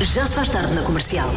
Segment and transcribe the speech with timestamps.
[0.00, 1.28] Já se faz tarde na comercial.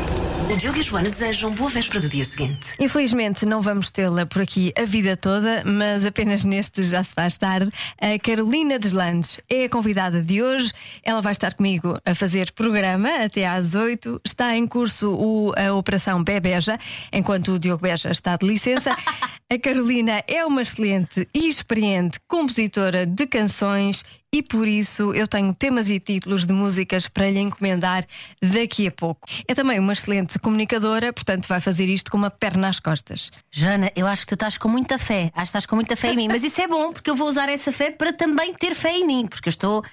[0.52, 2.70] O Diogo e a Joana desejam boa véspera do dia seguinte.
[2.80, 7.38] Infelizmente não vamos tê-la por aqui a vida toda, mas apenas neste já se faz
[7.38, 7.72] tarde.
[8.00, 10.72] A Carolina Deslandes é a convidada de hoje.
[11.04, 14.20] Ela vai estar comigo a fazer programa até às 8.
[14.26, 16.78] Está em curso o- a Operação Bebeja,
[17.14, 18.96] enquanto o Diogo Beja está de licença.
[19.52, 25.54] A Carolina é uma excelente e experiente compositora de canções e por isso eu tenho
[25.54, 28.06] temas e títulos de músicas para lhe encomendar
[28.42, 29.28] daqui a pouco.
[29.48, 33.30] É também uma excelente comunicadora, portanto vai fazer isto com uma perna às costas.
[33.52, 35.32] Joana, eu acho que tu estás com muita fé.
[35.34, 36.28] Acho que estás com muita fé em mim.
[36.30, 39.06] Mas isso é bom, porque eu vou usar essa fé para também ter fé em
[39.06, 39.28] mim.
[39.28, 39.84] Porque eu estou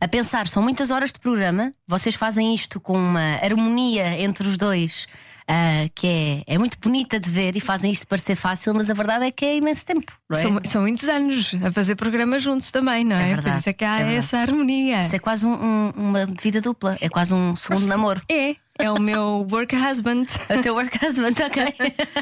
[0.00, 1.74] a pensar, são muitas horas de programa.
[1.86, 5.08] Vocês fazem isto com uma harmonia entre os dois.
[5.48, 6.06] Ah, que
[6.46, 9.30] é, é muito bonita de ver e fazem isto parecer fácil, mas a verdade é
[9.30, 10.34] que é imenso tempo, é?
[10.42, 13.26] São, são muitos anos a fazer programas juntos também, não é?
[13.26, 15.06] verdade, Por isso é que há é essa harmonia.
[15.06, 18.20] Isso é quase um- um- uma vida dupla, é quase um segundo namoro.
[18.30, 20.26] É, é o meu work husband.
[20.58, 21.74] O teu work husband, ok.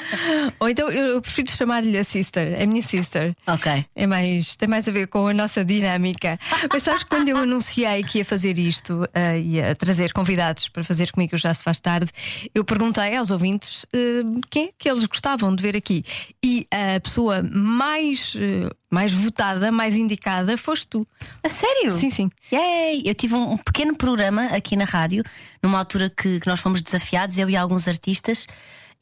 [0.58, 3.34] Ou então eu, eu prefiro chamar-lhe a sister, a minha sister.
[3.46, 3.84] ok.
[3.94, 6.38] É mais, tem mais a ver com a nossa dinâmica.
[6.72, 10.82] Mas sabes que quando eu anunciei que ia fazer isto, eh, ia trazer convidados para
[10.82, 12.10] fazer comigo Já Se Faz Tarde,
[12.54, 16.04] eu perguntei aos ouvintes eh, quem é que eles gostavam de ver aqui.
[16.44, 21.06] E a pessoa mais, eh, mais votada, mais indicada, foste tu.
[21.42, 21.90] A sério?
[21.92, 22.30] Sim, sim.
[22.52, 23.02] Yay!
[23.04, 25.24] Eu tive um, um pequeno programa aqui na rádio,
[25.62, 28.46] numa altura que, que nós fomos desafiados, eu e alguns artistas,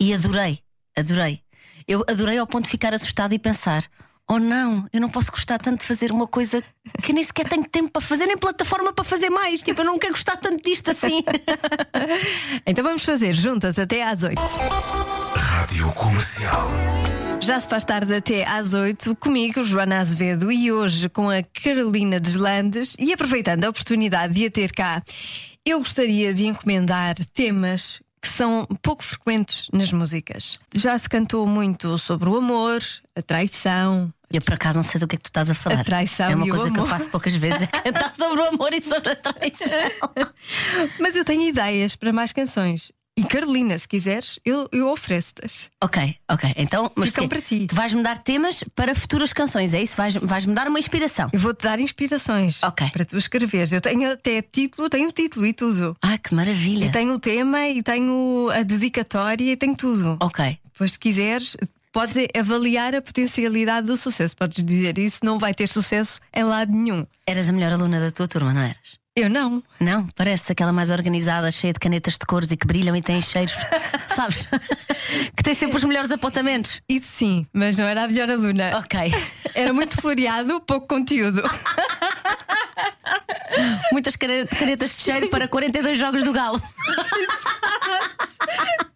[0.01, 0.61] e adorei,
[0.97, 1.43] adorei.
[1.87, 3.85] Eu adorei ao ponto de ficar assustada e pensar:
[4.27, 6.65] oh não, eu não posso gostar tanto de fazer uma coisa
[7.03, 9.63] que nem sequer tenho tempo para fazer, nem plataforma para fazer mais.
[9.63, 11.23] Tipo, eu não quero gostar tanto disto assim.
[12.67, 14.41] Então vamos fazer juntas até às 8.
[15.37, 16.71] Rádio Comercial.
[17.41, 22.19] Já se faz tarde até às 8, comigo, Joana Azevedo, e hoje com a Carolina
[22.19, 22.97] Deslandes.
[22.99, 25.03] E aproveitando a oportunidade de a ter cá,
[25.65, 30.59] eu gostaria de encomendar temas que são pouco frequentes nas músicas.
[30.75, 32.83] Já se cantou muito sobre o amor,
[33.15, 34.13] a traição.
[34.33, 35.81] Eu por acaso não sei do que é que tu estás a falar.
[35.81, 38.73] A traição é uma coisa que eu faço poucas vezes: é cantar sobre o amor
[38.73, 40.33] e sobre a traição.
[40.99, 42.91] Mas eu tenho ideias para mais canções.
[43.17, 45.71] E Carolina, se quiseres, eu, eu ofereço-tas.
[45.81, 46.53] Ok, ok.
[46.57, 47.29] Então, mas Ficam quê?
[47.29, 47.67] para ti.
[47.69, 49.97] Tu vais-me dar temas para futuras canções, é isso?
[49.97, 51.29] Vais- Vais-me dar uma inspiração.
[51.33, 52.91] Eu vou-te dar inspirações Ok.
[52.91, 53.71] para tu escreveres.
[53.71, 55.97] Eu tenho até título, tenho o título e tudo.
[56.03, 56.87] Ah, que maravilha.
[56.87, 60.17] E tenho o tema e tenho a dedicatória e tenho tudo.
[60.21, 60.59] Ok.
[60.73, 61.57] Depois, se quiseres,
[61.95, 64.37] podes avaliar a potencialidade do sucesso.
[64.37, 67.07] Podes dizer isso, não vai ter sucesso em lado nenhum.
[67.27, 69.03] Eras a melhor aluna da tua turma, não eras?
[69.17, 69.63] Eu não.
[69.79, 73.23] Não, parece aquela mais organizada, cheia de canetas de cores e que brilham e tem
[73.23, 73.55] cheiros,
[74.13, 74.49] sabes?
[75.37, 76.81] que tem sempre os melhores apontamentos.
[76.89, 78.77] Isso sim, mas não era a melhor aluna.
[78.77, 79.15] Ok.
[79.55, 81.43] Era muito floreado, pouco conteúdo.
[83.93, 86.61] Muitas cane- canetas de cheiro para 42 jogos do Galo.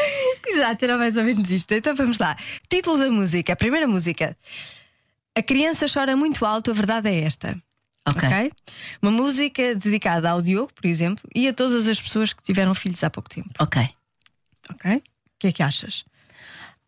[0.46, 1.72] Exato, era mais ou menos isto.
[1.72, 2.36] Então vamos lá.
[2.68, 4.36] Título da música, a primeira música.
[5.36, 7.56] A criança chora muito alto, a verdade é esta.
[8.06, 8.28] Ok.
[8.28, 8.52] ok?
[9.02, 13.02] Uma música dedicada ao Diogo, por exemplo, e a todas as pessoas que tiveram filhos
[13.04, 13.50] há pouco tempo.
[13.58, 13.88] Ok.
[14.70, 14.96] Ok?
[14.96, 15.02] O
[15.38, 16.04] que é que achas?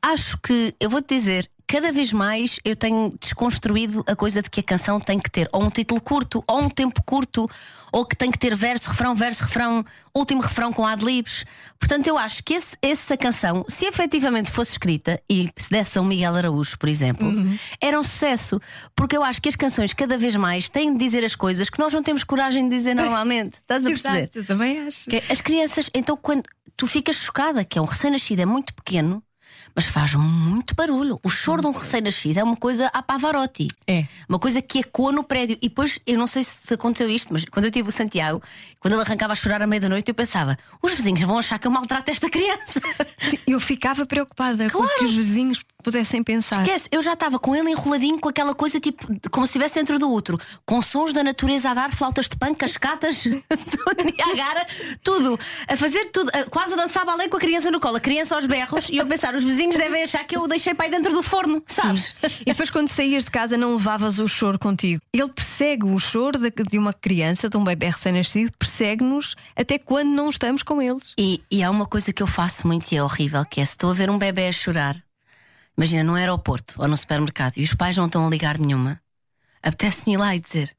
[0.01, 4.61] Acho que, eu vou-te dizer, cada vez mais eu tenho desconstruído a coisa de que
[4.61, 7.49] a canção tem que ter ou um título curto, ou um tempo curto,
[7.93, 9.85] ou que tem que ter verso, refrão, verso, refrão,
[10.15, 11.45] último refrão com adlibs.
[11.79, 16.01] Portanto, eu acho que esse- essa canção, se efetivamente fosse escrita e se desse a
[16.01, 17.31] um Miguel Araújo, por exemplo,
[17.81, 18.61] era um sucesso.
[18.97, 21.79] Porque eu acho que as canções cada vez mais têm de dizer as coisas que
[21.79, 23.59] nós não temos coragem de dizer normalmente.
[23.61, 24.19] Estás a perceber?
[24.21, 25.11] Exato, eu também acho.
[25.11, 26.45] Que as crianças, então, quando
[26.77, 29.23] tu ficas chocada que é um recém-nascido, é muito pequeno,
[29.75, 31.19] mas faz muito barulho.
[31.23, 33.69] O choro de um recém-nascido é uma coisa a Pavarotti.
[33.87, 34.07] É.
[34.29, 35.57] Uma coisa que ecoa no prédio.
[35.63, 38.43] E depois, eu não sei se aconteceu isto, mas quando eu tive o Santiago,
[38.81, 41.71] quando ele arrancava a chorar à meia-da-noite, eu pensava: os vizinhos vão achar que eu
[41.71, 42.81] maltrato esta criança.
[43.47, 46.63] Eu ficava preocupada com o que os vizinhos pudessem pensar.
[46.63, 49.99] Esquece, eu já estava com ele enroladinho com aquela coisa tipo como se estivesse dentro
[49.99, 53.25] do outro, com sons da natureza a dar, flautas de pão, cascatas,
[54.05, 54.67] Niagara,
[55.03, 58.01] tudo, a fazer tudo, a- quase a dançar balé com a criança no colo, a
[58.01, 60.87] criança aos berros, e eu pensar, os vizinhos devem achar que eu o deixei para
[60.87, 62.15] aí dentro do forno, sabes?
[62.41, 65.01] E depois, quando saías de casa, não levavas o choro contigo.
[65.13, 70.09] Ele persegue o choro de, de uma criança, de um bebê recém-nascido, persegue-nos até quando
[70.11, 71.15] não estamos com eles.
[71.19, 73.73] E, e há uma coisa que eu faço muito e é horrível, que é se
[73.73, 74.97] estou a ver um bebê a chorar,
[75.77, 79.01] imagina, no aeroporto ou no supermercado, e os pais não estão a ligar nenhuma,
[79.63, 80.75] apetece-me ir lá e dizer.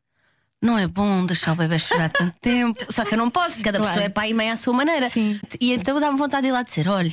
[0.62, 2.86] Não é bom deixar o bebê chorar tanto tempo.
[2.90, 3.92] Só que eu não posso, porque cada Claro.
[3.94, 5.10] pessoa é pai e mãe à sua maneira.
[5.10, 5.38] Sim.
[5.60, 7.12] E então dá-me vontade de ir lá dizer: olha,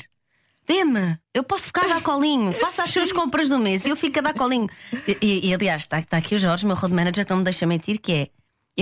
[0.70, 3.96] dê-me, eu posso ficar a dar colinho, faça as suas compras do mês e eu
[3.96, 4.68] fico a dar colinho.
[5.08, 7.44] E, e- e, aliás, está, está aqui o Jorge, meu road manager, que não me
[7.44, 8.28] deixa mentir, que é.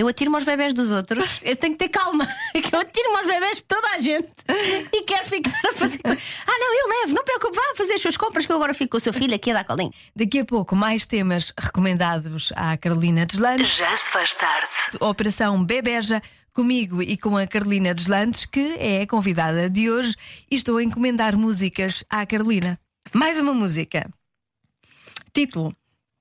[0.01, 2.27] Eu atiro-me aos bebés dos outros, eu tenho que ter calma.
[2.53, 4.29] que Eu atiro-me aos bebés de toda a gente
[4.93, 6.01] e quero ficar a fazer.
[6.05, 8.93] Ah, não, eu levo, não preocupe, vá fazer as suas compras que eu agora fico
[8.93, 9.93] com o seu filho aqui a dar colinho.
[10.15, 13.77] Daqui a pouco, mais temas recomendados à Carolina Deslandes.
[13.77, 14.69] Já se faz tarde.
[15.01, 16.23] Operação Bebeja
[16.53, 20.15] comigo e com a Carolina Deslandes, que é a convidada de hoje,
[20.51, 22.79] e estou a encomendar músicas à Carolina.
[23.13, 24.09] Mais uma música.
[25.33, 25.75] Título.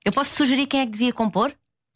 [0.04, 1.52] Eu posso sugerir quem é que devia compor?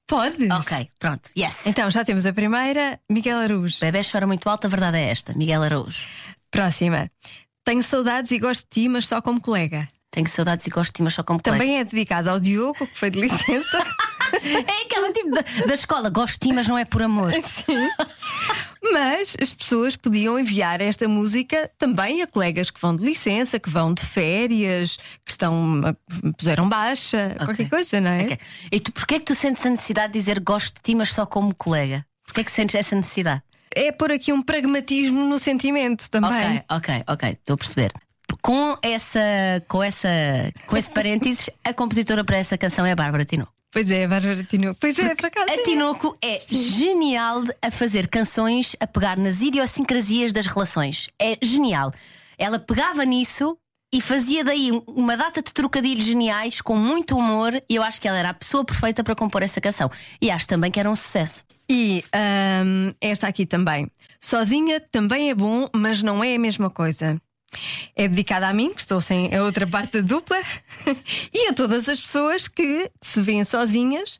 [0.06, 0.50] Podes?
[0.50, 1.56] Ok, pronto, yes.
[1.64, 3.78] Então já temos a primeira, Miguel Araújo.
[3.81, 5.32] Bebé chora muito alto, a verdade é esta.
[5.34, 6.06] Miguel Araújo.
[6.50, 7.10] Próxima.
[7.64, 9.88] Tenho saudades e gosto de ti, mas só como colega.
[10.10, 11.58] Tenho saudades e gosto de ti, mas só como colega.
[11.58, 13.78] Também é dedicado ao Diogo, que foi de licença.
[14.32, 17.32] É aquela tipo da, da escola, gosto de ti, mas não é por amor.
[17.32, 17.88] Sim.
[18.93, 23.70] Mas as pessoas podiam enviar esta música também a colegas que vão de licença, que
[23.70, 25.81] vão de férias, que estão
[26.37, 27.46] puseram baixa, Ok.
[27.46, 28.23] qualquer coisa, não é?
[28.25, 28.38] Ok.
[28.73, 31.12] E tu, porquê é que tu sentes a necessidade de dizer gosto de ti, mas
[31.12, 32.05] só como colega?
[32.26, 33.43] Porquê é que sentes essa necessidade?
[33.75, 36.31] É pôr aqui um pragmatismo no sentimento também.
[36.31, 37.93] Ok, ok, ok, estou a perceber.
[38.43, 39.20] Com essa,
[39.69, 40.08] com essa,
[40.67, 43.52] com esse parênteses, a compositora para essa canção é a Bárbara Tinoco.
[43.73, 44.79] Pois é, a Bárbara Tinoco.
[44.79, 45.51] Pois é, por acaso.
[45.51, 45.63] A é.
[45.63, 51.09] Tinoco é genial a fazer canções a pegar nas idiosincrasias das relações.
[51.19, 51.91] É genial.
[52.37, 53.57] Ela pegava nisso
[53.91, 57.63] e fazia daí uma data de trocadilhos geniais com muito humor.
[57.67, 59.91] E eu acho que ela era a pessoa perfeita para compor essa canção.
[60.21, 61.43] E acho também que era um sucesso.
[61.67, 63.91] E ahm, esta aqui também.
[64.21, 67.19] Sozinha também é bom, mas não é a mesma coisa.
[67.94, 70.40] É dedicada a mim, que estou sem a outra parte da dupla,
[71.32, 74.19] e a todas as pessoas que se veem sozinhas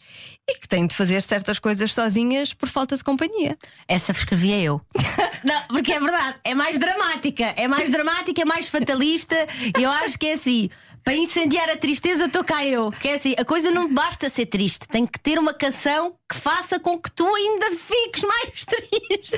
[0.49, 3.57] e que têm de fazer certas coisas sozinhas por falta de companhia.
[3.87, 4.81] Essa escrevia eu.
[5.45, 9.37] Não, porque é verdade, é mais dramática, é mais dramática, é mais fatalista.
[9.79, 10.71] E eu acho que é assim.
[11.05, 12.93] Para incendiar a tristeza, estou cá eu.
[12.93, 16.37] Que é assim, a coisa não basta ser triste, tem que ter uma canção que
[16.39, 19.37] faça com que tu ainda fiques mais triste.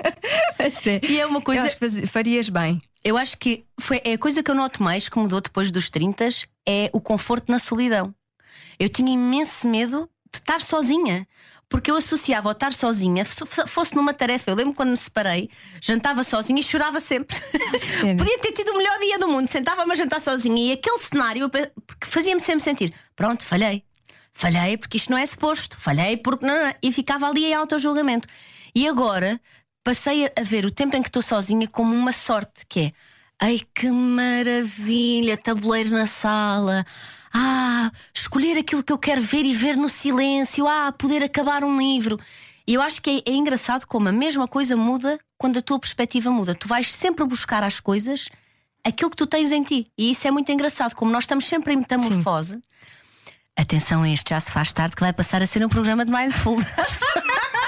[1.02, 2.80] E é uma coisa- Eu acho que farias bem.
[3.04, 5.88] Eu acho que foi, é a coisa que eu noto mais que mudou depois dos
[5.90, 6.28] 30
[6.68, 8.14] é o conforto na solidão.
[8.78, 11.26] Eu tinha imenso medo de estar sozinha.
[11.68, 14.48] Porque eu associava ao estar sozinha, se fosse numa tarefa.
[14.52, 15.50] Eu lembro quando me separei,
[15.82, 17.34] jantava sozinha e chorava sempre.
[17.80, 18.14] Sério?
[18.18, 21.50] Podia ter tido o melhor dia do mundo, sentava-me a jantar sozinha e aquele cenário
[22.04, 23.82] fazia-me sempre sentir: pronto, falhei.
[24.32, 25.76] Falhei porque isto não é suposto.
[25.76, 26.46] Falhei porque.
[26.46, 26.74] Não, não, não.
[26.80, 28.28] E ficava ali em auto-julgamento.
[28.72, 29.40] E agora
[29.86, 32.92] passei a- ver o tempo em que estou sozinha como uma sorte, que é.
[33.38, 36.84] Ai que maravilha, tabuleiro na sala.
[37.32, 40.66] Ah, escolher aquilo que eu quero ver e ver no silêncio.
[40.66, 42.18] Ah, poder acabar um livro.
[42.66, 45.78] E eu acho que é, é engraçado como a mesma coisa muda quando a tua
[45.78, 46.52] perspectiva muda.
[46.52, 48.28] Tu vais sempre buscar às coisas
[48.84, 49.86] aquilo que tu tens em ti.
[49.96, 52.58] E isso é muito engraçado, como nós estamos sempre em metamorfose.
[53.56, 56.10] Atenção a este já se faz tarde que vai passar a ser um programa de
[56.10, 56.72] mindfulness.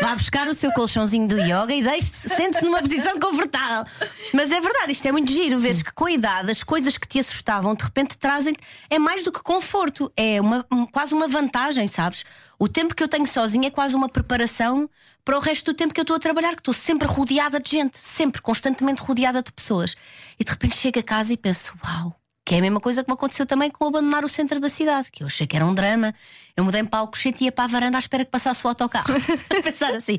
[0.00, 3.84] Vá buscar o seu colchãozinho do yoga e deixe-se, sente-se numa posição confortável.
[4.32, 5.58] Mas é verdade, isto é muito giro.
[5.58, 8.54] Vês que com a idade as coisas que te assustavam de repente trazem.
[8.90, 12.24] É mais do que conforto, é uma, um- quase uma vantagem, sabes?
[12.58, 14.88] O tempo que eu tenho sozinha é quase uma preparação
[15.24, 17.70] para o resto do tempo que eu estou a trabalhar, que estou sempre rodeada de
[17.70, 19.96] gente, sempre, constantemente rodeada de pessoas.
[20.38, 22.14] E de repente chego a casa e penso: uau.
[22.44, 25.10] Que é a mesma coisa que me aconteceu também com abandonar o centro da cidade,
[25.10, 26.14] que eu achei que era um drama.
[26.54, 29.06] Eu mudei para Alcochete e ia para a varanda à espera que passasse o autocarro.
[29.58, 30.18] a pensar assim: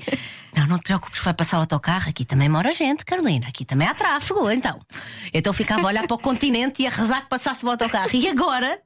[0.55, 2.09] não, não te preocupes, vai passar o autocarro.
[2.09, 3.47] Aqui também mora gente, Carolina.
[3.47, 4.49] Aqui também há tráfego.
[4.49, 4.81] Então,
[5.31, 8.09] então ficava a olhar para o continente e a rezar que passasse o autocarro.
[8.15, 8.81] E agora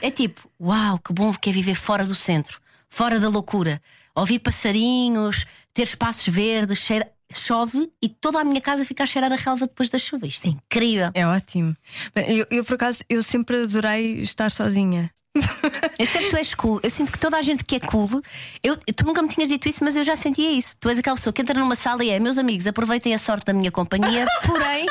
[0.00, 3.80] é tipo: uau, que bom que é viver fora do centro, fora da loucura.
[4.14, 5.44] Ouvir passarinhos,
[5.74, 7.10] ter espaços verdes, cheira...
[7.32, 10.26] chove e toda a minha casa fica a cheirar a relva depois da chuva.
[10.26, 11.10] Isto é incrível.
[11.14, 11.76] É ótimo.
[12.14, 15.10] Eu, eu, por acaso, eu sempre adorei estar sozinha.
[16.26, 16.80] Que tu és cool.
[16.82, 18.08] Eu sinto que toda a gente que é cool.
[18.62, 20.76] Eu, tu nunca me tinhas dito isso, mas eu já sentia isso.
[20.80, 23.46] Tu és aquela pessoa que entra numa sala e é, meus amigos, aproveitem a sorte
[23.46, 24.86] da minha companhia, porém.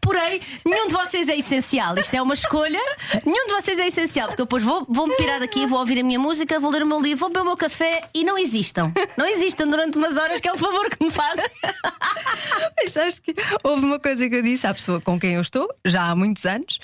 [0.00, 1.98] Porém, nenhum de vocês é essencial.
[1.98, 2.80] Isto é uma escolha.
[3.24, 4.28] Nenhum de vocês é essencial.
[4.28, 6.86] Porque eu depois vou, vou-me pirar daqui, vou ouvir a minha música, vou ler o
[6.86, 8.92] meu livro, vou beber o meu café e não existam.
[9.16, 11.44] Não existam durante umas horas, que é o favor que me fazem.
[12.76, 15.68] Mas sabes que houve uma coisa que eu disse à pessoa com quem eu estou,
[15.84, 16.80] já há muitos anos.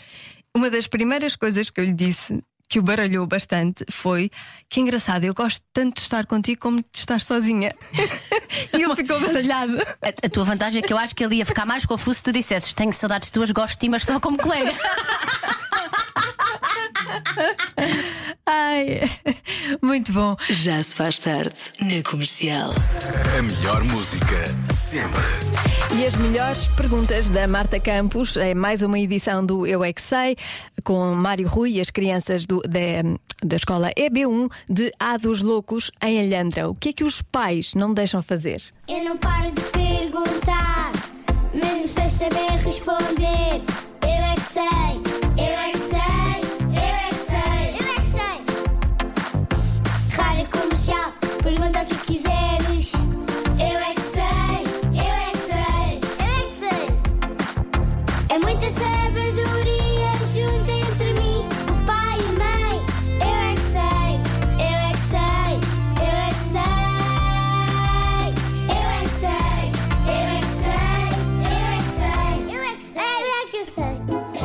[0.59, 4.29] Uma das primeiras coisas que eu lhe disse, que o baralhou bastante, foi
[4.69, 7.73] que engraçado, eu gosto tanto de estar contigo como de estar sozinha.
[8.77, 9.81] e ele ficou baralhado.
[10.03, 12.25] A, a tua vantagem é que eu acho que ele ia ficar mais confuso se
[12.25, 14.73] tu dissesses: Tenho saudades tuas, gosto de ti, mas só como colega.
[18.47, 19.01] Ai,
[19.83, 20.37] muito bom.
[20.49, 22.71] Já se faz tarde na comercial.
[23.39, 24.45] A melhor música
[24.91, 25.21] sempre.
[26.01, 30.03] E as melhores perguntas da Marta Campos é mais uma edição do Eu é que
[30.03, 30.37] Sei,
[30.85, 33.03] com Mário Rui e as crianças do- da,
[33.43, 36.69] da escola EB1 de A dos Loucos em Alhandra.
[36.69, 38.63] O que é que os pais não deixam fazer?
[38.87, 40.93] Eu não paro de perguntar,
[41.55, 43.63] mesmo sem saber responder.
[44.03, 45.08] Eu é que sei,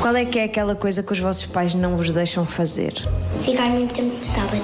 [0.03, 2.93] Qual é que é aquela coisa que os vossos pais não vos deixam fazer?
[3.45, 4.61] Ficar muito tempo no tablet.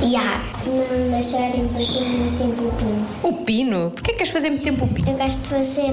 [0.00, 0.40] Ya.
[0.64, 3.06] Não deixarem fazer muito tempo o pino.
[3.24, 3.90] O pino?
[3.90, 5.10] Porquê que queres fazer muito tempo o pino?
[5.10, 5.92] Eu gosto de fazer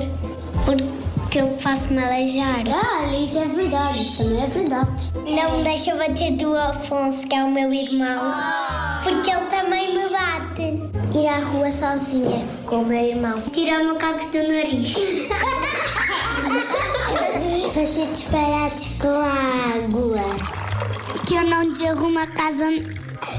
[0.63, 2.61] porque eu faço-me aleijar.
[2.67, 5.11] Ah, isso é verdade, isso também é verdade.
[5.15, 8.35] Não me deixa bater do Afonso, que é o meu irmão,
[9.01, 11.17] porque ele também me bate.
[11.17, 13.41] Ir à rua sozinha com o meu irmão.
[13.51, 14.93] Tirar o macaco do nariz.
[17.73, 20.19] Fazer disparates com a água.
[21.25, 22.65] Que eu não desarrumo a casa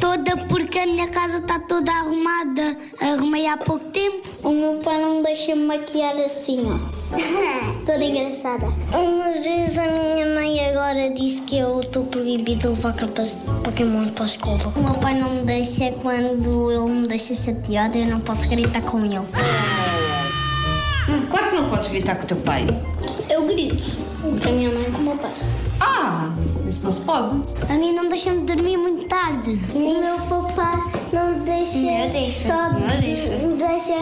[0.00, 2.76] toda porque a minha casa está toda arrumada.
[3.00, 4.28] Arrumei há pouco tempo.
[4.42, 7.14] O meu pai não deixa-me maquiar assim, ó.
[7.86, 8.66] Toda engraçada.
[8.92, 13.60] Uma vez a minha mãe agora disse que eu estou proibido de levar cartas de
[13.62, 14.72] Pokémon para a escola.
[14.74, 18.82] O meu pai não me deixa quando ele me deixa chateada, eu não posso gritar
[18.82, 19.20] com ele.
[21.30, 22.66] Claro que não podes gritar com o teu pai.
[23.30, 25.34] Eu grito com a minha mãe e com o meu pai.
[25.80, 26.32] Ah,
[26.66, 27.42] isso não se pode.
[27.68, 29.58] A mim não deixa-me dormir muito tarde.
[29.74, 31.72] O meu papá não deixa,
[32.30, 33.94] só me deixa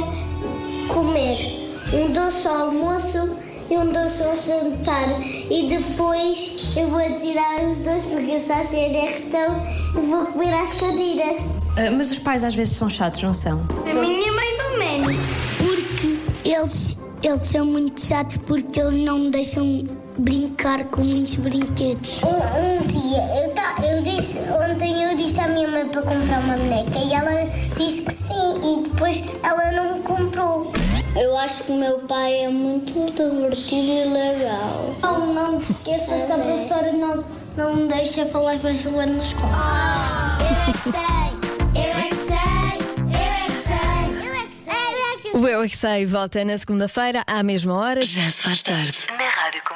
[0.89, 3.37] comer um doce ao almoço
[3.71, 5.21] e um doce ao jantar.
[5.51, 9.63] E depois eu vou tirar os dois porque eu só sei onde é que estão
[9.97, 11.39] e vou comer às cadeiras.
[11.77, 13.63] Ah, mas os pais às vezes são chatos, não são?
[13.91, 15.17] A minha é mais ou menos.
[15.59, 19.85] Porque eles, eles são muito chatos porque eles não me deixam
[20.19, 22.21] brincar com muitos brinquedos.
[22.23, 26.57] Um, dia, eu, ta- eu disse, ontem eu disse à minha mãe para comprar uma
[26.57, 27.31] boneca e ela
[27.77, 30.73] disse que sim e depois ela não me comprou.
[31.17, 34.95] Eu acho que o meu pai é muito divertido e legal.
[35.03, 37.25] Não, não te esqueças que a professora não,
[37.57, 40.39] não me deixa falar brasileiro na escola.
[40.41, 42.79] Eu é que sei, eu é que sei,
[43.13, 45.41] eu é que sei, eu é que sei, eu é que sei.
[45.41, 48.97] O Eu é que Sei volta na segunda-feira, à mesma hora, Já se faz tarde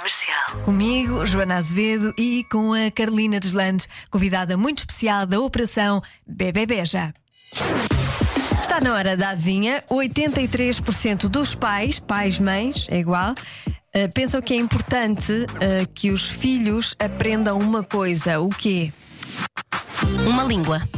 [0.06, 0.62] Comercial.
[0.64, 7.12] comigo, Joana Azevedo e com a Carolina Deslandes, convidada muito especial da Operação Bebê Beja.
[8.62, 9.82] Está na hora da adivinha.
[9.90, 13.34] 83% dos pais, pais-mães, é igual,
[13.92, 18.38] eh, pensam que é importante eh, que os filhos aprendam uma coisa.
[18.38, 18.92] O quê?
[20.24, 20.88] Uma língua.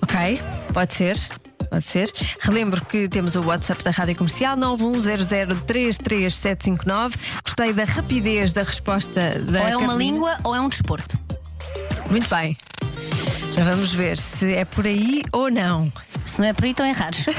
[0.00, 0.40] Ok,
[0.72, 1.18] pode ser.
[1.70, 2.12] Pode ser.
[2.40, 7.14] Relembro que temos o WhatsApp da Rádio Comercial 910033759.
[7.44, 10.12] Gostei da rapidez da resposta da Ou é uma Carolina.
[10.12, 11.16] língua ou é um desporto.
[12.10, 12.56] Muito bem.
[13.54, 15.92] Já vamos ver se é por aí ou não.
[16.24, 17.24] Se não é por aí, estão errados.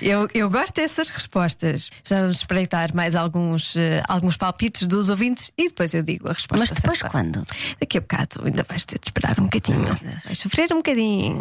[0.00, 1.90] Eu, eu gosto dessas respostas.
[2.04, 6.32] Já vamos espreitar mais alguns, eh, alguns palpites dos ouvintes e depois eu digo a
[6.32, 6.58] resposta.
[6.58, 7.10] Mas depois certa.
[7.10, 7.44] quando?
[7.80, 9.98] Daqui a bocado ainda vais ter de esperar um bocadinho.
[10.24, 11.40] Vais sofrer um bocadinho.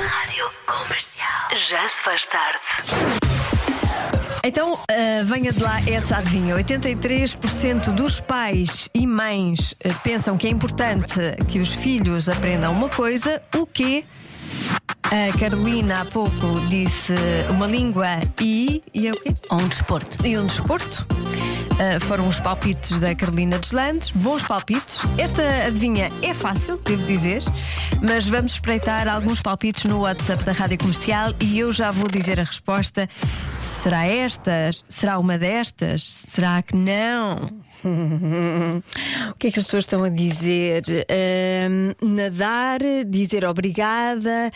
[0.00, 1.56] Rádio Comercial.
[1.68, 2.60] Já se faz tarde.
[4.42, 6.56] Então, ah, venha de lá essa adivinha.
[6.56, 12.88] 83% dos pais e mães ah, pensam que é importante que os filhos aprendam uma
[12.88, 14.04] coisa, o quê?
[15.10, 17.14] A Carolina há pouco disse
[17.50, 18.06] uma língua
[18.40, 18.82] e.
[18.94, 19.34] E é o quê?
[19.50, 20.24] Ou um desporto.
[20.24, 21.06] E um desporto.
[21.80, 25.00] Ah, foram os palpites da Carolina Deslandes, bons palpites.
[25.16, 27.42] Esta adivinha é fácil, devo dizer,
[28.02, 32.38] mas vamos espreitar alguns palpites no WhatsApp da Rádio Comercial e eu já vou dizer
[32.38, 33.08] a resposta.
[33.58, 34.70] Será esta?
[34.90, 36.02] Será uma destas?
[36.04, 37.48] Será que não?
[39.30, 40.82] o que é que as pessoas estão a dizer?
[42.02, 44.50] Nadar, dizer obrigada,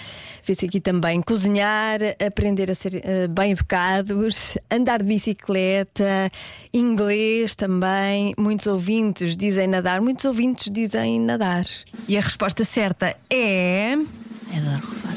[0.45, 6.31] vê-se aqui também cozinhar, aprender a ser eh, bem educados, andar de bicicleta,
[6.73, 8.35] inglês também.
[8.39, 11.67] Muitos ouvintes dizem nadar, muitos ouvintes dizem nadar.
[12.09, 15.17] E a resposta certa é Adoro revar.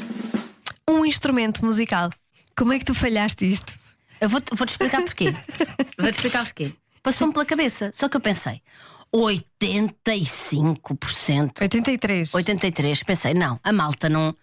[0.88, 2.10] um instrumento musical.
[2.56, 3.78] Como é que tu falhaste isto?
[4.20, 5.32] Eu vou-te vou-te explicar porquê.
[5.96, 6.72] Vou-te explicar porquê.
[7.08, 7.90] Passou-me pela cabeça.
[7.94, 8.60] Só que eu pensei:
[9.14, 11.62] 85%.
[11.62, 12.34] 83.
[12.34, 14.36] 83, pensei, não, a malta não.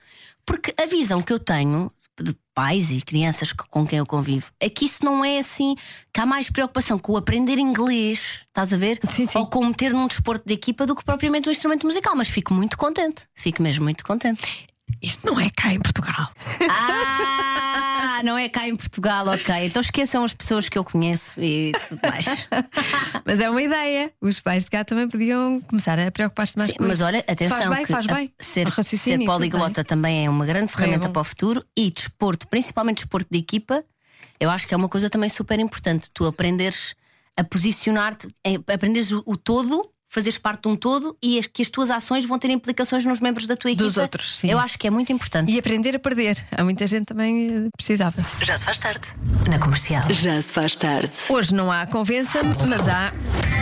[0.44, 4.68] Porque a visão que eu tenho de pais e crianças com quem eu convivo é
[4.68, 5.76] que isso não é assim,
[6.12, 9.00] que há mais preocupação com o aprender inglês, estás a ver?
[9.10, 9.38] Sim, sim.
[9.38, 12.16] Ou com meter num desporto de equipa do que propriamente um instrumento musical.
[12.16, 14.42] Mas fico muito contente, fico mesmo muito contente.
[15.00, 16.32] Isto não é cá em Portugal.
[16.68, 19.54] Ah, não é cá em Portugal, ok.
[19.66, 22.48] Então esqueçam as pessoas que eu conheço e tudo mais.
[23.26, 24.12] Mas é uma ideia.
[24.22, 27.04] Os pais de cá também podiam começar a preocupar-se mais Sim, com mas isso.
[27.06, 28.34] olha, atenção, Faz bem, faz bem.
[28.40, 29.86] ser, ser poliglota bem.
[29.86, 31.14] também é uma grande ferramenta bom.
[31.14, 33.84] para o futuro e desporto, principalmente desporto de equipa,
[34.40, 36.10] eu acho que é uma coisa também super importante.
[36.14, 36.94] Tu aprenderes
[37.38, 38.28] a posicionar-te,
[38.72, 42.26] aprenderes o, o todo, fazeres parte de um todo e as- que as tuas ações
[42.26, 43.84] vão ter implicações nos membros da tua equipa.
[43.86, 44.50] Dos outros, sim.
[44.50, 45.52] Eu acho que é muito importante.
[45.52, 46.44] E aprender a perder.
[46.58, 48.16] Há muita gente também eh, precisava.
[48.42, 49.08] Já se faz tarde.
[49.50, 50.04] Na comercial.
[50.10, 51.12] Já se faz tarde.
[51.30, 53.12] Hoje não há convença-me, mas há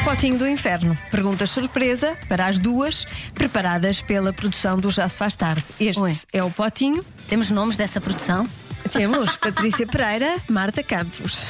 [0.03, 0.97] Potinho do Inferno.
[1.09, 5.63] Perguntas surpresa para as duas, preparadas pela produção do Já se faz tarde.
[5.79, 6.15] Este Oi.
[6.31, 7.03] é o Potinho.
[7.27, 8.47] Temos nomes dessa produção?
[8.91, 11.47] Temos Patrícia Pereira, Marta Campos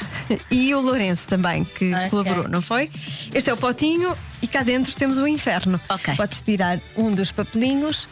[0.50, 2.08] e o Lourenço também, que Ok.
[2.10, 2.90] colaborou, não foi?
[3.34, 5.80] Este é o potinho e cá dentro temos o inferno.
[5.88, 6.14] Ok.
[6.16, 8.08] Podes tirar um dos papelinhos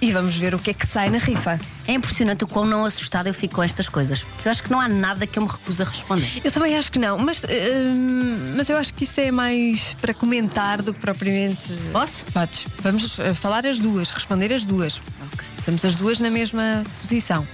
[0.00, 1.58] e vamos ver o que é que sai na rifa.
[1.88, 4.22] É impressionante o quão não assustada eu fico com estas coisas.
[4.22, 6.30] Porque eu acho que não há nada que eu me recuso a responder.
[6.44, 10.12] Eu também acho que não, mas, hum, mas eu acho que isso é mais para
[10.12, 11.72] comentar do que propriamente.
[11.92, 12.24] Posso?
[12.26, 12.66] Podes.
[12.82, 15.00] Vamos eh, falar as duas, responder as duas.
[15.32, 15.46] Ok.
[15.58, 17.46] Estamos as duas na mesma posição.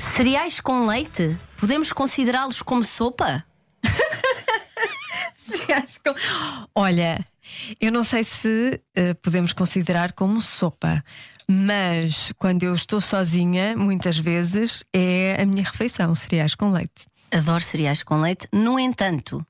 [0.00, 1.38] Cereais com leite?
[1.58, 3.44] Podemos considerá-los como sopa?
[6.74, 7.22] Olha,
[7.78, 11.04] eu não sei se eh, podemos considerar como sopa,
[11.46, 17.04] mas quando eu estou sozinha, muitas vezes é a minha refeição, cereais com leite.
[17.30, 18.48] Adoro cereais com leite.
[18.50, 19.46] No entanto,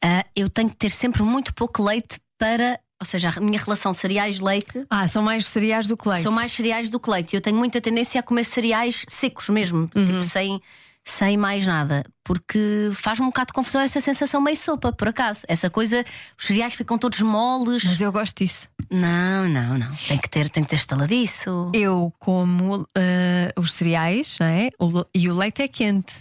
[0.00, 2.78] ah, eu tenho que ter sempre muito pouco leite para.
[3.00, 6.22] Ou seja, a minha relação cereais-leite Ah, são mais cereais do que leite.
[6.24, 7.34] são mais cereais do que leite.
[7.36, 10.04] Eu tenho muita tendência a comer cereais secos mesmo, Uhum.
[10.04, 10.60] tipo, sem,
[11.04, 12.04] sem mais nada.
[12.24, 15.42] Porque faz-me um bocado de confusão essa sensação meio sopa, por acaso.
[15.46, 16.04] Essa coisa,
[16.36, 17.84] os cereais ficam todos moles.
[17.84, 18.66] Mas eu gosto disso.
[18.90, 19.94] Não, não, não.
[20.08, 21.70] Tem que ter, tem que ter estaladiço.
[21.72, 24.70] Eu como eh, os cereais não é?
[25.14, 26.14] E o leite é quente.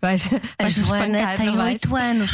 [0.00, 1.58] Vais, A Joana tem?
[1.58, 2.30] 8 anos.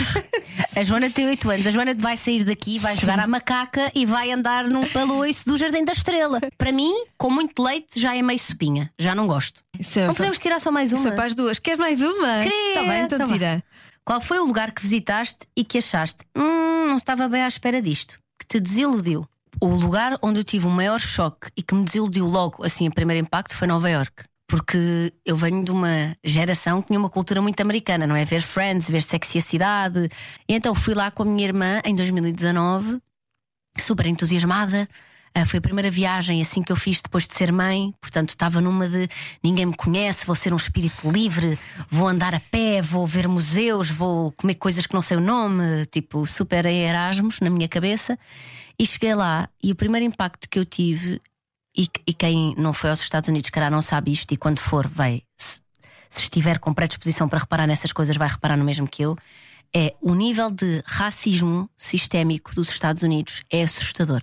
[0.76, 1.66] A Joana tem 8 anos.
[1.66, 5.56] A Joana vai sair daqui, vai jogar à macaca e vai andar num paloiço do
[5.56, 6.40] Jardim da Estrela.
[6.58, 8.92] Para mim, com muito leite, já é meio sopinha.
[8.98, 9.62] Já não gosto.
[9.78, 11.12] Isso é Não podemos tirar só mais Isso uma.
[11.12, 11.58] é para as duas.
[11.58, 12.40] Queres mais uma?
[12.42, 13.32] Queria, Tá bem, então tá bem.
[13.34, 13.62] tira.
[14.04, 16.24] Qual foi o lugar que visitaste e que achaste?
[16.36, 18.16] Hum, não estava bem à espera disto.
[18.38, 19.24] Que te desiludiu?
[19.60, 22.90] O lugar onde eu tive o maior choque e que me desiludiu logo, assim, a
[22.90, 24.24] primeiro impacto, foi Nova York.
[24.50, 28.24] Porque eu venho de uma geração que tinha uma cultura muito americana, não é?
[28.24, 30.08] Ver Friends, ver Sexy a Cidade.
[30.48, 33.00] E então fui lá com a minha irmã em 2019,
[33.78, 34.88] super entusiasmada.
[35.32, 38.60] Ah, foi a primeira viagem assim que eu fiz depois de ser mãe, portanto estava
[38.60, 39.08] numa de
[39.40, 41.56] ninguém me conhece, vou ser um espírito livre,
[41.88, 45.86] vou andar a pé, vou ver museus, vou comer coisas que não sei o nome,
[45.86, 48.18] tipo super Erasmus na minha cabeça.
[48.76, 51.20] E cheguei lá e o primeiro impacto que eu tive,
[51.76, 54.86] e, e quem não foi aos Estados Unidos, calhar não sabe isto, e quando for,
[54.86, 55.60] vai, se,
[56.08, 59.16] se estiver com predisposição para reparar nessas coisas, vai reparar no mesmo que eu.
[59.74, 64.20] É o nível de racismo sistémico dos Estados Unidos é assustador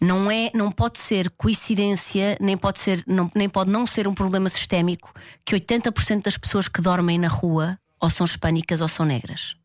[0.00, 4.14] não é, não pode ser coincidência, nem pode ser, não, nem pode não ser um
[4.14, 5.12] problema sistémico
[5.44, 9.56] que 80% das pessoas que dormem na rua ou são hispânicas ou são negras.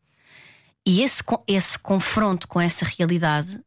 [0.86, 3.60] E esse, esse confronto com essa realidade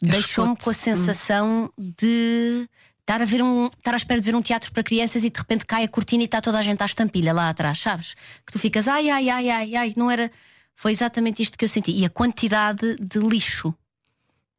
[0.00, 2.68] deixou-me com a sensação de
[3.00, 5.38] estar a ver um, estar à espera de ver um teatro para crianças e de
[5.38, 8.14] repente cai a cortina e está toda a gente à estampilha lá atrás, sabes?
[8.46, 10.30] Que tu ficas, ai, ai, ai, ai, ai, não era.
[10.76, 11.90] Foi exatamente isto que eu senti.
[11.90, 13.74] E a quantidade de lixo.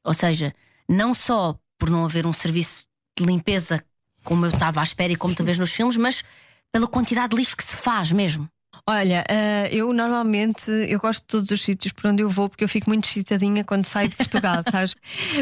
[0.04, 0.54] Ou seja,
[0.88, 2.84] não só por não haver um serviço
[3.18, 3.84] de limpeza
[4.24, 6.24] como eu estava à espera e como tu vês nos filmes, mas
[6.72, 8.50] pela quantidade de lixo que se faz mesmo.
[8.92, 12.64] Olha, eh, eu normalmente eu gosto de todos os sítios por onde eu vou porque
[12.64, 14.96] eu fico muito excitadinha quando saio de Portugal, sabes?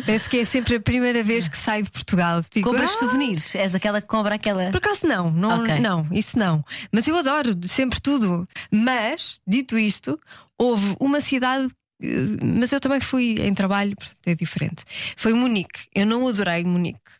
[0.05, 2.41] Parece que é sempre a primeira vez que saio de Portugal.
[2.51, 4.69] Digo, Compras "Ah, souvenirs, és aquela que compra aquela.
[4.69, 5.79] Por acaso não, não, Ok.
[5.79, 6.61] não, isso não.
[6.91, 8.45] Mas eu adoro sempre tudo.
[8.69, 10.19] Mas, dito isto,
[10.57, 11.69] houve uma cidade.
[12.01, 12.07] eh,
[12.43, 14.83] Mas eu também fui em trabalho, portanto é diferente.
[15.15, 15.87] Foi Munique.
[15.95, 17.11] Eu não adorei Munique.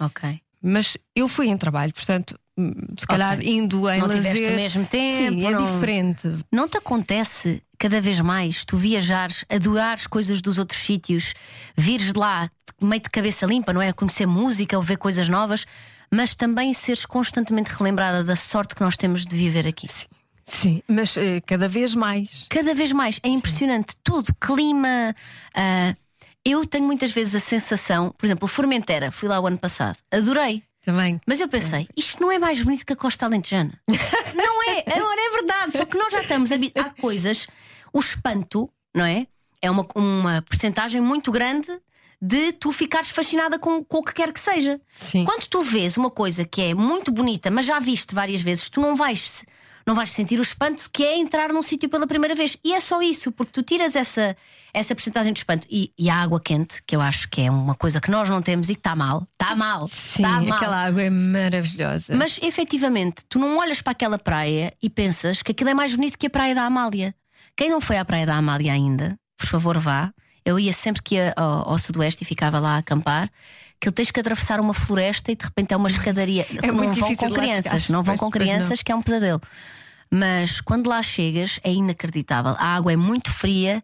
[0.00, 0.40] Ok.
[0.62, 2.38] Mas eu fui em trabalho, portanto,
[2.98, 4.54] se calhar indo em Não lazer.
[4.54, 6.36] mesmo tempo, Sim, é não- diferente.
[6.52, 11.34] Não te acontece cada vez mais tu viajares, adorares coisas dos outros sítios,
[11.76, 12.48] vires lá
[12.80, 13.92] meio de cabeça limpa, não é?
[13.92, 15.66] Conhecer música ou ver coisas novas,
[16.10, 19.86] mas também seres constantemente relembrada da sorte que nós temos de viver aqui.
[20.44, 22.46] Sim, mas eh, cada vez mais.
[22.50, 23.18] Cada vez mais.
[23.22, 23.94] É impressionante.
[24.04, 25.14] Tudo, clima.
[25.54, 25.92] ah,
[26.44, 30.62] eu tenho muitas vezes a sensação, por exemplo, Formentera, fui lá o ano passado, adorei.
[30.84, 31.18] Também.
[31.26, 33.72] Mas eu pensei, isto não é mais bonito que a Costa Alentejana.
[33.88, 35.78] não é, agora é verdade.
[35.78, 36.56] Só que nós já estamos a.
[36.76, 37.46] Há coisas,
[37.92, 39.26] o espanto, não é?
[39.62, 41.68] É uma, uma percentagem muito grande
[42.20, 44.78] de tu ficares fascinada com, com o que quer que seja.
[44.94, 45.24] Sim.
[45.24, 48.80] Quando tu vês uma coisa que é muito bonita, mas já viste várias vezes, tu
[48.80, 49.46] não vais.
[49.86, 52.56] Não vais sentir o espanto que é entrar num sítio pela primeira vez.
[52.64, 54.36] E é só isso, porque tu tiras essa,
[54.72, 55.66] essa percentagem de espanto.
[55.70, 58.40] E, e a água quente, que eu acho que é uma coisa que nós não
[58.40, 59.28] temos e que está mal.
[59.32, 59.86] Está mal.
[59.88, 60.56] Sim, tá mal.
[60.56, 62.16] aquela água é maravilhosa.
[62.16, 66.18] Mas efetivamente, tu não olhas para aquela praia e pensas que aquilo é mais bonito
[66.18, 67.14] que a praia da Amália.
[67.56, 70.12] Quem não foi à praia da Amália ainda, por favor, vá.
[70.44, 73.30] Eu ia sempre que ia ao, ao Sudoeste e ficava lá a acampar.
[73.80, 76.46] Que tens que atravessar uma floresta e de repente é uma escadaria.
[76.62, 78.30] É não muito vão difícil com de lá crianças, não vão Pois, com não.
[78.30, 79.40] crianças, que é um pesadelo.
[80.10, 82.54] Mas quando lá chegas é inacreditável.
[82.58, 83.82] A água é muito fria,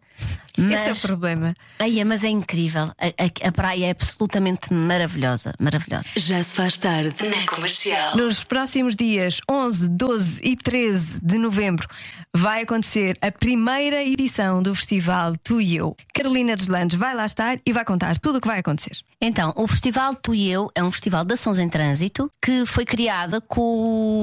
[0.57, 1.53] Esse é o mas, problema.
[1.79, 2.91] Ai, mas é incrível.
[2.99, 6.09] A, a- a praia é absolutamente maravilhosa, maravilhosa.
[6.15, 8.15] Já se faz tarde na comercial.
[8.17, 11.87] Nos próximos dias 11, 12 e 13 de novembro
[12.33, 15.95] vai acontecer a primeira edição do festival Tu e Eu.
[16.13, 18.97] Carolina Deslandes vai lá estar e vai contar tudo o que vai acontecer.
[19.23, 22.85] Então, o Festival Tu e Eu é um festival de ações em trânsito que foi
[22.85, 23.61] criada com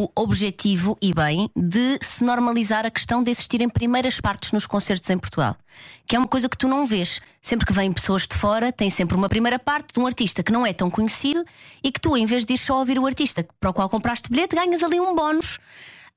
[0.04, 5.08] o objetivo e bem de se normalizar a questão de existirem primeiras partes nos concertos
[5.10, 5.56] em Portugal.
[6.08, 7.20] Que é uma coisa que tu não vês.
[7.42, 10.50] Sempre que vêm pessoas de fora, tem sempre uma primeira parte de um artista que
[10.50, 11.44] não é tão conhecido
[11.84, 14.30] e que tu, em vez de ir só ouvir o artista para o qual compraste
[14.30, 15.60] bilhete, ganhas ali um bónus.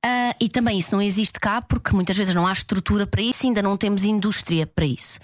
[0.04, 3.45] Ah, e também isso não existe cá porque muitas vezes não há estrutura para isso,
[3.45, 5.19] ainda não temos indústria para isso.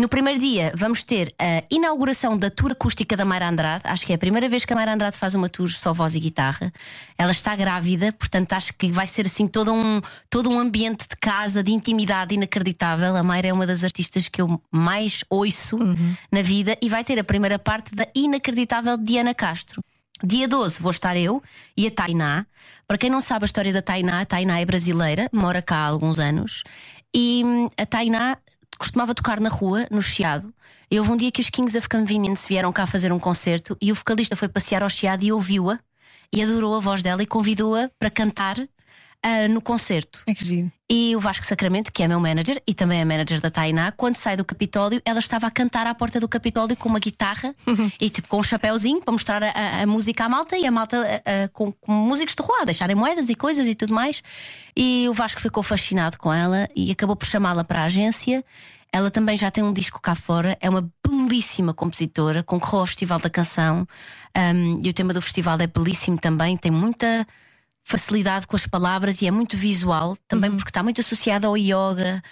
[0.00, 3.82] No primeiro dia vamos ter a inauguração da tour acústica da Mayra Andrade.
[3.82, 6.14] Acho que é a primeira vez que a Mayra Andrade faz uma tour só voz
[6.14, 6.72] e guitarra.
[7.18, 11.16] Ela está grávida, portanto acho que vai ser assim todo um, todo um ambiente de
[11.16, 13.16] casa, de intimidade inacreditável.
[13.16, 15.76] A Mayra é uma das artistas que eu mais ouço
[16.30, 19.82] na vida e vai ter a primeira parte da inacreditável Diana Castro.
[20.22, 21.42] Dia 12 vou estar eu
[21.76, 22.46] e a Tainá.
[22.86, 25.86] Para quem não sabe a história da Tainá, a Tainá é brasileira, mora cá há
[25.86, 26.62] alguns anos.
[27.12, 28.36] E hum, a Tainá
[28.78, 30.54] costumava tocar na rua, no Chiado.
[30.90, 33.90] E houve um dia que os Kings of Convenience vieram cá fazer um concerto e
[33.92, 35.78] o vocalista foi passear ao Chiado e ouviu-a
[36.32, 38.56] e adorou a voz dela e convidou-a para cantar
[39.22, 40.22] ah, no concerto.
[40.26, 40.72] É que giro.
[40.90, 44.16] E o Vasco Sacramento, que é meu manager e também é manager da Tainá, quando
[44.16, 47.54] sai do Capitólio, ela estava a cantar à porta do Capitólio com uma guitarra
[48.00, 50.70] e tipo com um chapéuzinho para mostrar a, a- a música à malta e a
[50.70, 54.22] malta a- a- com, com músicos de rua, deixarem moedas e coisas e tudo mais.
[54.76, 58.42] E o Vasco ficou fascinado com ela e acabou por chamá-la para a agência.
[58.90, 63.18] Ela também já tem um disco cá fora, é uma belíssima compositora, concorreu ao Festival
[63.18, 63.86] da Canção
[64.34, 67.26] um, e o tema do festival é belíssimo também, tem muita
[67.88, 72.22] facilidade com as palavras e é muito visual também porque está muito associada ao yoga.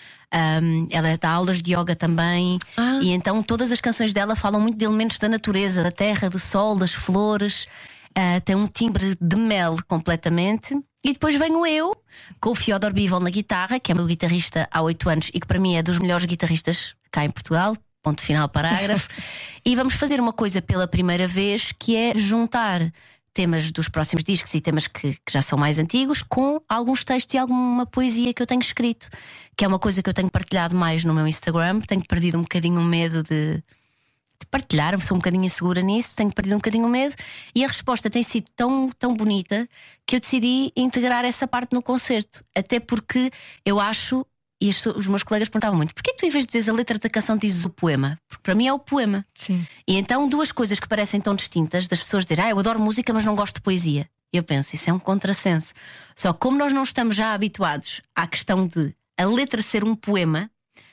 [0.62, 2.58] Um, ela dá aulas de yoga também,
[3.00, 6.38] e então todas as canções dela falam muito de elementos da natureza, da terra, do
[6.38, 7.66] sol, das flores.
[8.10, 10.74] Uh, tem um timbre de mel completamente.
[11.02, 11.96] E depois venho eu
[12.40, 15.46] com o Fyodor Bivol na guitarra, que é meu guitarrista há oito anos e que
[15.46, 17.74] para mim é dos melhores guitarristas cá em Portugal.
[18.02, 19.08] Ponto final, parágrafo.
[19.64, 22.92] e vamos fazer uma coisa pela primeira vez que é juntar
[23.36, 27.34] temas dos próximos discos e temas que, que já são mais antigos com alguns textos
[27.34, 29.10] e alguma poesia que eu tenho escrito,
[29.54, 31.80] que é uma coisa que eu tenho partilhado mais no meu Instagram.
[31.80, 36.32] Tenho perdido um bocadinho o medo de, de partilhar, sou um bocadinho insegura nisso, tenho
[36.32, 37.14] perdido um bocadinho o medo
[37.54, 39.68] e a resposta tem sido tão, tão bonita
[40.06, 42.42] que eu decidi integrar essa parte no concerto.
[42.56, 43.30] Até porque
[43.66, 44.24] eu acho,
[44.60, 46.72] e as- os meus colegas perguntavam muito: porquê que tu, em vez de dizeres a
[46.72, 48.18] letra da canção, dizes o poema?
[48.28, 49.24] Porque para mim é o poema.
[49.34, 49.66] Sim.
[49.86, 53.12] E então, duas coisas que parecem tão distintas, das pessoas dizerem, ah, eu adoro música,
[53.12, 54.08] mas não gosto de poesia.
[54.32, 55.72] Eu penso, isso é um contrassenso.
[56.14, 60.50] Só como nós não estamos já habituados à questão de a letra ser um poema,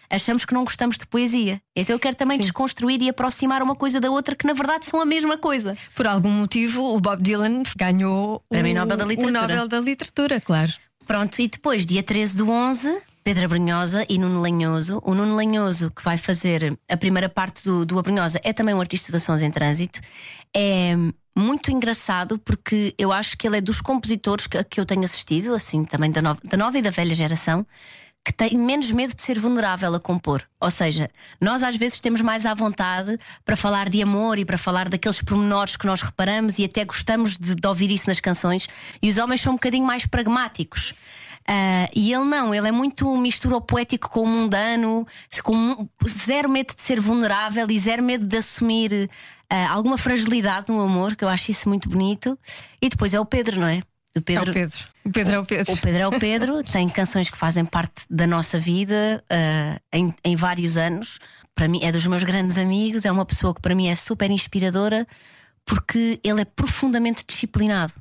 [0.10, 1.60] achamos que não gostamos de poesia.
[1.76, 2.44] Então eu quero também Sim.
[2.44, 5.76] desconstruir e aproximar uma coisa da outra que na verdade são a mesma coisa.
[5.96, 9.40] Por algum motivo, o Bob Dylan ganhou o, Nobel da Literatura.
[9.40, 10.72] o Nobel da Literatura, claro.
[11.06, 15.02] Pronto, e depois, dia 13 do 11, Pedro Abrunhosa e Nuno Lanhoso.
[15.04, 18.82] O Nuno Lanhoso, que vai fazer a primeira parte do, do Abrunhosa, é também um
[18.82, 20.02] artista de Sons em Trânsito.
[20.54, 20.94] É
[21.36, 25.54] muito engraçado porque eu acho que ele é dos compositores que, que eu tenho assistido,
[25.54, 27.66] assim, também da nova, da nova e da velha geração.
[28.26, 30.44] Que tem menos medo de ser vulnerável a compor.
[30.58, 31.10] Ou seja,
[31.42, 35.22] nós às vezes temos mais à vontade para falar de amor e para falar daqueles
[35.22, 38.68] pormenores que nós reparamos e até gostamos de, de ouvir isso nas canções.
[39.02, 40.94] E os homens são um bocadinho mais pragmáticos.
[41.48, 45.06] Ah, e ele não, ele é muito mistura o poético com o mundano,
[45.44, 49.10] com zero medo de ser vulnerável e zero medo de assumir
[49.50, 52.38] ah, alguma fragilidade no amor, que eu acho isso muito bonito.
[52.82, 53.82] E depois é o Pedro, não é?
[54.16, 54.52] É Pedro.
[54.52, 54.80] o Pedro.
[55.06, 55.74] O Pedro é o Pedro.
[55.74, 60.14] O Pedro é o Pedro, tem canções que fazem parte da nossa vida ah, em,
[60.24, 61.20] em vários anos.
[61.56, 64.32] Para mim, é dos meus grandes amigos, é uma pessoa que para mim é super
[64.32, 65.06] inspiradora
[65.66, 67.94] porque ele é profundamente disciplinado.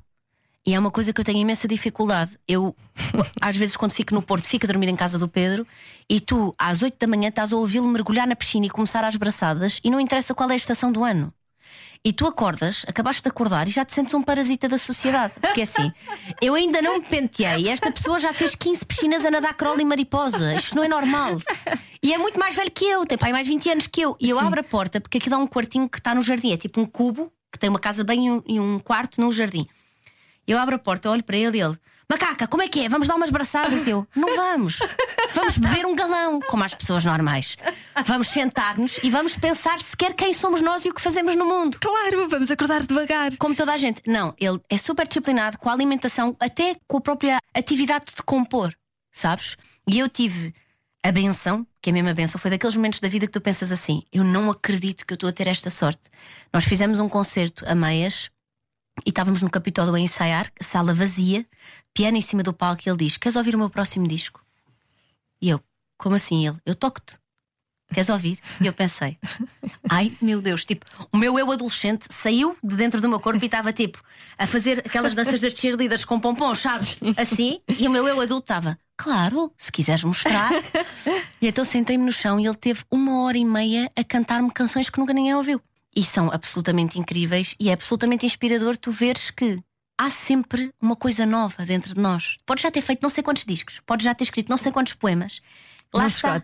[0.65, 2.39] E é uma coisa que eu tenho imensa dificuldade.
[2.47, 2.75] Eu,
[3.41, 5.67] às vezes, quando fico no Porto, fico a dormir em casa do Pedro
[6.09, 9.17] e tu, às 8 da manhã, estás a ouvi-lo mergulhar na piscina e começar às
[9.17, 11.33] braçadas e não interessa qual é a estação do ano.
[12.05, 15.35] E tu acordas, acabaste de acordar e já te sentes um parasita da sociedade.
[15.41, 15.93] Porque é assim,
[16.41, 17.69] eu ainda não me penteei.
[17.69, 20.53] Esta pessoa já fez 15 piscinas a nadar crawl e mariposa.
[20.55, 21.37] Isto não é normal.
[22.03, 24.17] E é muito mais velho que eu, tem pai mais 20 anos que eu.
[24.19, 26.53] E eu abro a porta porque aquilo é um quartinho que está no jardim.
[26.53, 29.31] É tipo um cubo que tem uma casa bem e um, e um quarto no
[29.31, 29.69] jardim.
[30.47, 31.79] Eu abro a porta, olho para ele e ele.
[32.09, 32.89] Macaca, como é que é?
[32.89, 33.87] Vamos dar umas braçadas?
[33.87, 34.81] E eu, não vamos.
[35.35, 37.57] Vamos beber um galão, como as pessoas normais.
[38.05, 41.79] Vamos sentar-nos e vamos pensar sequer quem somos nós e o que fazemos no mundo.
[41.81, 43.35] Claro, vamos acordar devagar.
[43.39, 44.03] Como toda a gente.
[44.07, 48.75] Não, ele é super disciplinado com a alimentação, até com a própria atividade de compor,
[49.11, 49.57] sabes?
[49.89, 50.53] E eu tive
[51.03, 53.73] a benção, que é a mesma benção, foi daqueles momentos da vida que tu pensas
[53.73, 56.11] assim: eu não acredito que eu estou a ter esta sorte.
[56.53, 58.31] Nós fizemos um concerto a meias
[59.05, 61.47] e estávamos no Capitólio a ensaiar, sala vazia,
[61.95, 64.45] piano em cima do palco, e ele diz: Queres ouvir o meu próximo disco?
[65.41, 65.61] E eu,
[65.99, 66.47] como assim?
[66.47, 67.19] Ele, eu toco-te.
[67.93, 68.39] Queres ouvir?
[68.61, 69.19] E eu pensei,
[69.89, 73.47] ai meu Deus, tipo, o meu eu adolescente saiu de dentro do meu corpo e
[73.47, 74.03] estava tipo
[74.39, 76.97] a fazer aquelas danças das cheerleaders com pompons, sabes?
[77.17, 80.51] Assim, e o meu eu adulto estava, claro, se quiseres mostrar.
[81.41, 84.89] E então sentei-me no chão e ele teve uma hora e meia a cantar-me canções
[84.89, 85.61] que nunca ninguém ouviu.
[85.95, 89.63] E são absolutamente incríveis e é absolutamente inspirador tu veres que
[89.99, 92.39] há sempre uma coisa nova dentro de nós.
[92.47, 94.95] Podes já ter feito não sei quantos discos, podes já ter escrito não sei quantos
[94.95, 95.41] poemas.
[95.93, 96.43] Lá está.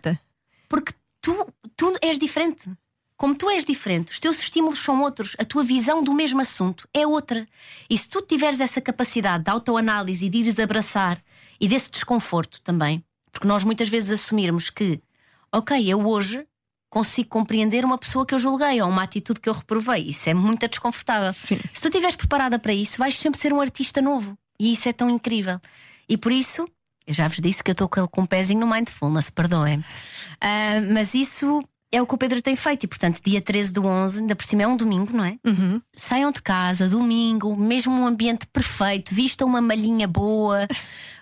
[0.67, 2.69] Porque tu, tu és diferente.
[3.17, 6.87] Como tu és diferente, os teus estímulos são outros, a tua visão do mesmo assunto
[6.93, 7.45] é outra.
[7.89, 11.21] E se tu tiveres essa capacidade de autoanálise e de ires abraçar
[11.59, 15.01] e desse desconforto também, porque nós muitas vezes assumirmos que,
[15.51, 16.47] ok, eu hoje
[16.89, 20.33] consigo compreender uma pessoa que eu julguei ou uma atitude que eu reprovei, isso é
[20.33, 21.31] muito desconfortável.
[21.31, 21.59] Sim.
[21.73, 24.37] Se tu estiveres preparada para isso, vais sempre ser um artista novo.
[24.59, 25.59] E isso é tão incrível.
[26.07, 26.67] E por isso,
[27.05, 29.85] eu já vos disse que eu estou com com um pezinho no mindfulness, perdoem-me.
[30.41, 32.83] Ah, mas isso é o que o Pedro tem feito.
[32.83, 35.37] E portanto, dia 13 do 11, ainda por cima é um domingo, não é?
[35.95, 40.67] Saiam de casa, domingo, mesmo um ambiente perfeito, vistam uma malhinha boa,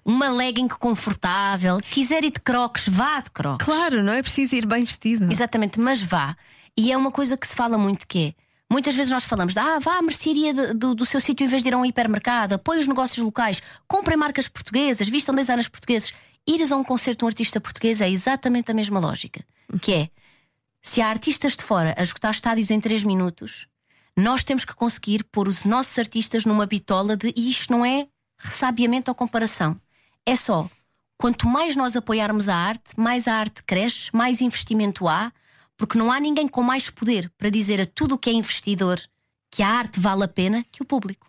[0.08, 1.80] uma legging confortável.
[1.92, 3.66] Quiser ir de crocs, vá de crocs.
[3.66, 5.30] Claro, não é preciso ir bem vestido.
[5.32, 6.36] Exatamente, mas vá.
[6.78, 8.48] E é uma coisa que se fala muito que é.
[8.72, 11.48] Muitas vezes nós falamos de ah, vá à mercearia de- do, do seu sítio em
[11.48, 15.68] vez de ir a um hipermercado, apoie os negócios locais, comprem marcas portuguesas, vistam designers
[15.68, 16.14] portugueses.
[16.46, 19.44] Ires a um concerto de um artista português é exatamente a mesma lógica.
[19.82, 20.10] Que é,
[20.82, 23.68] se há artistas de fora a esgotar estádios em 3 minutos,
[24.16, 28.08] nós temos que conseguir pôr os nossos artistas numa bitola de e isto não é
[28.38, 29.80] ressabiamento ou comparação.
[30.28, 30.70] É só
[31.18, 35.32] quanto mais nós apoiarmos a arte, mais a arte cresce, mais investimento há,
[35.78, 39.00] porque não há ninguém com mais poder para dizer a tudo o que é investidor
[39.50, 41.28] que a arte vale a pena que o público.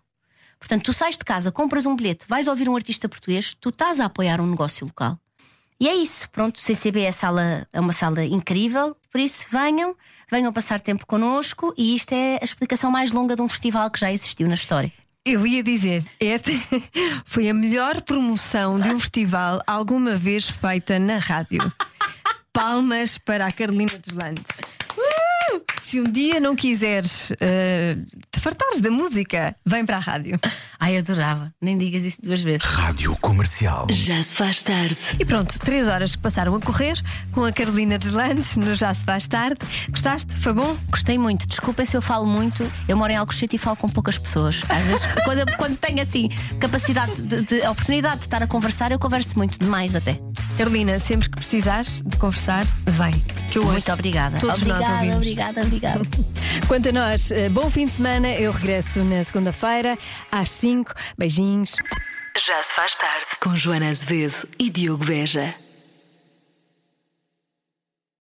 [0.59, 4.01] Portanto, tu sais de casa, compras um bilhete, vais ouvir um artista português, tu estás
[4.01, 5.17] a apoiar um negócio local.
[5.79, 9.95] E é isso, pronto, o CCB é, sala, é uma sala incrível, por isso venham,
[10.29, 14.01] venham passar tempo connosco e isto é a explicação mais longa de um festival que
[14.01, 14.91] já existiu na história.
[15.31, 16.49] Eu ia dizer, esta
[17.23, 21.71] foi a melhor promoção de um festival alguma vez feita na rádio.
[22.51, 24.43] Palmas para a Carolina dos Landes.
[25.89, 25.99] Uh!
[25.99, 27.97] Se um dia não quiseres eh,
[28.31, 30.39] te fartares da música, vem para a rádio.
[30.79, 32.61] Ai, adorava, nem digas isso duas vezes.
[32.61, 33.87] Rádio Comercial.
[33.89, 34.95] Já se faz tarde.
[35.19, 38.93] E pronto, três horas que passaram a correr com a Carolina dos Landes no Já
[38.93, 39.57] Se Faz Tarde.
[39.89, 40.35] Gostaste?
[40.35, 40.77] Foi bom?
[40.89, 42.65] Gostei muito, desculpem se eu falo muito.
[42.87, 44.61] Eu moro em Alcochete e falo com poucas pessoas.
[44.69, 48.99] Às vezes, quando, quando tenho assim capacidade de, de- oportunidade de estar a conversar, eu
[48.99, 50.19] converso muito, demais até.
[50.57, 53.11] Carolina, sempre que precisares de conversar, vem.
[53.49, 53.91] Que eu Muito ouço.
[53.93, 54.37] obrigada.
[54.39, 55.15] Todos obrigada, nós ouvimos.
[55.17, 55.78] obrigada, obrigada.
[56.67, 58.33] Quanto a nós, eh, bom fim de semana.
[58.33, 59.97] Eu regresso na segunda-feira,
[60.31, 60.93] às 5.
[61.17, 61.75] Beijinhos.
[62.37, 63.25] Já se faz tarde.
[63.41, 65.53] Com Joana Azevedo e Diogo Beja.